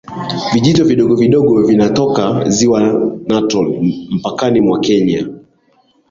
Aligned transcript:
Vijito 0.53 0.81
vidogovidogo 0.91 1.61
vinavyotoka 1.67 2.49
Ziwa 2.49 2.81
Natron 3.27 3.67
mpakani 4.17 4.61
mwa 4.61 4.79
Kenya 4.79 5.25